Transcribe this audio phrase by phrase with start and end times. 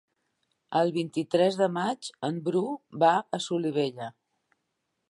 [0.79, 2.65] El vint-i-tres de maig en Bru
[3.05, 4.11] va a Solivella.